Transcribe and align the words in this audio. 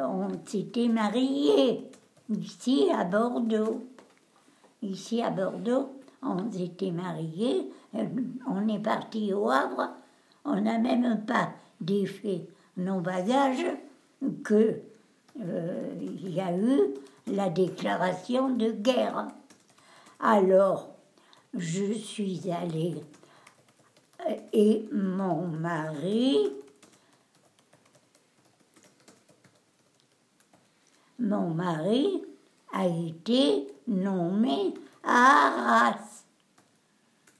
on 0.00 0.28
s'était 0.46 0.88
mariés 0.88 1.90
ici 2.30 2.88
à 2.94 3.04
Bordeaux. 3.04 3.84
Ici 4.82 5.22
à 5.22 5.30
Bordeaux, 5.30 5.90
on 6.22 6.50
s'était 6.50 6.90
mariés. 6.90 7.70
euh, 7.94 8.04
On 8.48 8.66
est 8.68 8.82
parti 8.82 9.32
au 9.32 9.48
Havre. 9.50 9.90
On 10.44 10.60
n'a 10.60 10.78
même 10.78 11.24
pas 11.24 11.50
défait 11.80 12.46
nos 12.76 13.00
bagages 13.00 13.66
que 14.44 14.80
euh, 15.40 15.90
il 16.00 16.34
y 16.34 16.40
a 16.40 16.56
eu 16.56 16.94
la 17.26 17.48
déclaration 17.48 18.50
de 18.50 18.72
guerre. 18.72 19.28
Alors, 20.20 20.90
je 21.54 21.92
suis 21.92 22.50
allée 22.50 23.02
euh, 24.28 24.34
et 24.52 24.88
mon 24.92 25.46
mari, 25.46 26.50
mon 31.22 31.54
mari 31.54 32.24
a 32.72 32.86
été 32.86 33.68
nommé 33.86 34.74
à 35.04 35.46
Arras. 35.46 36.24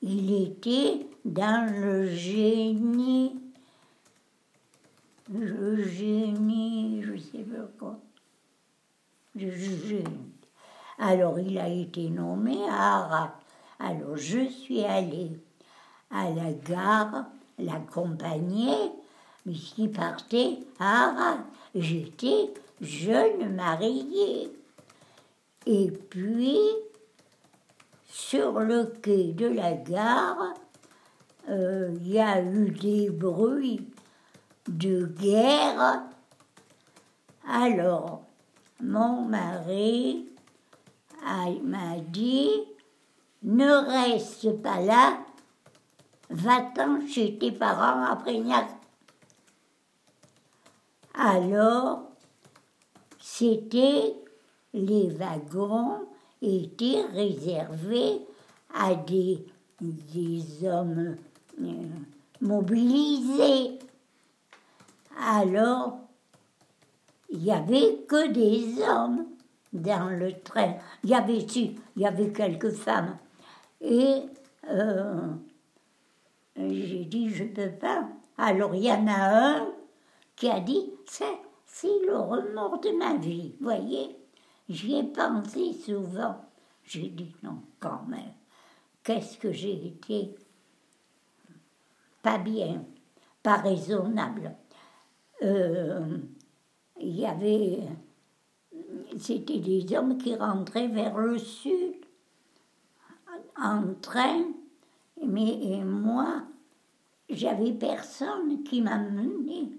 Il 0.00 0.32
était 0.32 1.06
dans 1.24 1.68
le 1.72 2.06
génie, 2.06 3.32
le 5.32 5.82
génie, 5.82 7.02
je 7.02 7.16
sais 7.16 7.38
pas 7.38 7.66
quoi, 7.78 7.98
le 9.34 9.50
génie. 9.50 10.32
Alors 10.98 11.40
il 11.40 11.58
a 11.58 11.68
été 11.68 12.10
nommé 12.10 12.56
à 12.68 12.98
Arras. 12.98 13.34
Alors 13.80 14.16
je 14.16 14.48
suis 14.48 14.84
allée 14.84 15.32
à 16.10 16.30
la 16.30 16.52
gare 16.52 17.24
l'accompagner, 17.58 18.92
puisqu'il 19.44 19.90
partait 19.90 20.58
à 20.78 21.08
Arras. 21.08 21.38
J'étais 21.74 22.52
jeune 22.80 23.54
mariée. 23.54 24.52
Et 25.66 25.90
puis, 25.90 26.58
sur 28.06 28.60
le 28.60 28.84
quai 29.02 29.32
de 29.32 29.46
la 29.46 29.72
gare, 29.72 30.54
euh, 31.48 31.94
il 32.00 32.12
y 32.12 32.20
a 32.20 32.42
eu 32.42 32.70
des 32.70 33.10
bruits 33.10 33.86
de 34.68 35.06
guerre. 35.06 36.04
Alors, 37.46 38.22
mon 38.80 39.22
mari 39.22 40.28
m'a 41.62 41.98
dit, 42.08 42.50
ne 43.42 43.70
reste 43.70 44.62
pas 44.62 44.80
là, 44.80 45.18
va-t'en 46.30 47.06
chez 47.06 47.38
tes 47.38 47.52
parents 47.52 48.04
à 48.04 48.16
Prignac. 48.16 48.68
Alors, 51.14 52.10
c'était 53.20 54.14
les 54.74 55.08
wagons 55.10 56.00
étaient 56.42 57.02
réservés 57.12 58.20
à 58.74 58.94
des, 58.94 59.46
hommes 60.64 61.16
euh, 61.62 61.72
mobilisés. 62.40 63.78
Alors, 65.20 65.98
il 67.30 67.38
n'y 67.38 67.52
avait 67.52 68.04
que 68.08 68.32
des 68.32 68.82
hommes 68.82 69.26
dans 69.72 70.10
le 70.10 70.32
train. 70.40 70.74
Il 71.02 71.10
y 71.10 71.14
avait, 71.14 71.38
il 71.38 71.76
y 71.96 72.06
avait 72.06 72.32
quelques 72.32 72.72
femmes. 72.72 73.16
Et 73.80 74.22
euh, 74.68 75.28
j'ai 76.56 77.04
dit, 77.04 77.30
je 77.30 77.44
ne 77.44 77.48
peux 77.48 77.70
pas. 77.70 78.08
Alors, 78.38 78.74
il 78.74 78.84
y 78.84 78.90
en 78.90 79.06
a 79.06 79.58
un 79.58 79.66
qui 80.36 80.48
a 80.48 80.60
dit, 80.60 80.90
c'est, 81.06 81.38
c'est 81.66 81.98
le 82.06 82.16
remords 82.16 82.80
de 82.80 82.90
ma 82.90 83.16
vie, 83.16 83.54
voyez. 83.60 84.16
J'y 84.68 84.96
ai 84.96 85.04
pensé 85.04 85.72
souvent. 85.72 86.36
J'ai 86.84 87.08
dit, 87.08 87.34
non, 87.42 87.62
quand 87.80 88.04
même, 88.08 88.32
qu'est-ce 89.02 89.38
que 89.38 89.52
j'ai 89.52 89.86
été 89.86 90.34
pas 92.22 92.38
bien, 92.38 92.82
pas 93.42 93.56
raisonnable. 93.56 94.56
Euh, 95.42 96.18
Il 97.00 97.16
y 97.16 97.26
avait, 97.26 97.80
c'était 99.18 99.58
des 99.58 99.94
hommes 99.94 100.16
qui 100.16 100.34
rentraient 100.34 100.88
vers 100.88 101.18
le 101.18 101.38
sud 101.38 101.96
en 103.56 103.94
train, 104.00 104.44
mais 105.22 105.52
et 105.62 105.84
moi, 105.84 106.44
j'avais 107.28 107.72
personne 107.72 108.62
qui 108.62 108.80
m'amenait. 108.80 109.70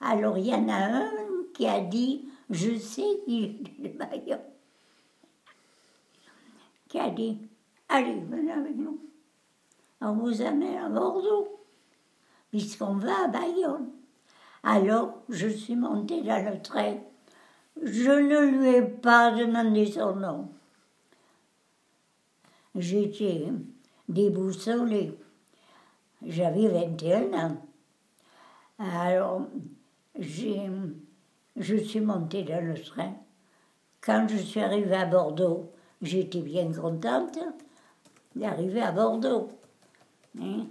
Alors 0.00 0.38
il 0.38 0.46
y 0.46 0.54
en 0.54 0.68
a 0.68 0.76
un 0.76 1.10
qui 1.54 1.66
a 1.66 1.80
dit, 1.80 2.28
je 2.48 2.76
sais 2.76 3.20
qu'il 3.24 3.44
est 3.44 3.88
de 3.88 3.98
Bayonne, 3.98 4.40
qui 6.88 6.98
a 6.98 7.10
dit, 7.10 7.38
allez, 7.88 8.20
venez 8.20 8.52
avec 8.52 8.76
nous. 8.76 8.98
On 10.00 10.14
vous 10.14 10.40
amène 10.40 10.78
à 10.78 10.88
Bordeaux, 10.88 11.60
puisqu'on 12.50 12.94
va 12.94 13.24
à 13.24 13.28
Bayonne. 13.28 13.90
Alors, 14.62 15.22
je 15.28 15.48
suis 15.48 15.76
montée 15.76 16.22
dans 16.22 16.50
le 16.50 16.60
train. 16.60 16.96
Je 17.82 18.10
ne 18.10 18.58
lui 18.58 18.68
ai 18.68 18.82
pas 18.82 19.30
demandé 19.32 19.90
son 19.90 20.16
nom. 20.16 20.48
J'étais 22.74 23.48
déboussolée. 24.08 25.18
J'avais 26.22 26.68
21 26.68 27.32
ans. 27.32 27.56
Alors, 28.78 29.46
je 30.18 31.76
suis 31.76 32.00
montée 32.00 32.42
dans 32.42 32.64
le 32.64 32.80
train. 32.80 33.14
Quand 34.00 34.26
je 34.28 34.36
suis 34.36 34.60
arrivée 34.60 34.96
à 34.96 35.06
Bordeaux, 35.06 35.70
j'étais 36.00 36.40
bien 36.40 36.72
contente 36.72 37.38
d'arriver 38.34 38.82
à 38.82 38.92
Bordeaux. 38.92 39.48
hein. 40.40 40.66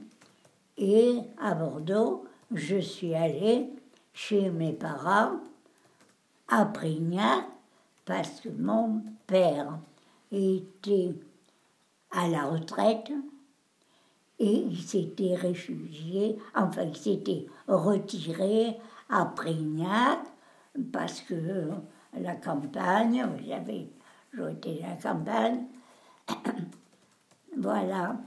Et 0.78 1.20
à 1.38 1.54
Bordeaux, 1.56 2.26
je 2.54 2.78
suis 2.78 3.14
allée 3.14 3.68
chez 4.14 4.50
mes 4.50 4.74
parents 4.74 5.40
à 6.48 6.66
Prignac 6.66 7.46
parce 8.06 8.42
que 8.42 8.50
mon 8.50 9.04
père 9.28 9.78
était 10.32 11.14
à 12.12 12.28
la 12.28 12.46
retraite 12.46 13.12
et 14.40 14.66
il 14.70 14.82
s'était 14.82 15.36
réfugié, 15.36 16.38
enfin 16.56 16.84
il 16.84 16.96
s'était 16.96 17.46
retiré 17.68 18.78
à 19.10 19.26
parce 20.92 21.22
que 21.22 21.72
la 22.20 22.36
campagne, 22.36 23.26
j'avais, 23.46 23.90
à 24.84 24.90
la 24.90 24.96
campagne, 24.96 25.66
voilà. 27.58 28.18